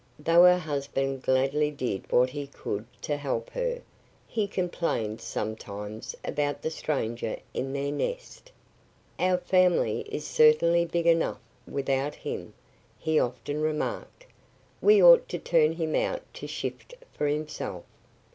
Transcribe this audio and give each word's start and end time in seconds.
Though 0.17 0.45
her 0.45 0.57
husband 0.57 1.21
gladly 1.21 1.69
did 1.69 2.11
what 2.11 2.31
he 2.31 2.47
could 2.47 2.87
to 3.03 3.17
help 3.17 3.51
her, 3.51 3.83
he 4.27 4.47
complained 4.47 5.21
sometimes 5.21 6.15
about 6.25 6.63
the 6.63 6.71
stranger 6.71 7.37
in 7.53 7.71
their 7.71 7.91
nest. 7.91 8.51
"Our 9.19 9.37
family 9.37 9.99
is 10.09 10.25
certainly 10.25 10.85
big 10.85 11.05
enough 11.05 11.37
without 11.67 12.15
him," 12.15 12.55
he 12.97 13.19
often 13.19 13.61
remarked. 13.61 14.25
"We 14.81 15.03
ought 15.03 15.29
to 15.29 15.37
turn 15.37 15.73
him 15.73 15.93
out 15.93 16.23
to 16.33 16.47
shift 16.47 16.95
for 17.13 17.27
himself." 17.27 17.83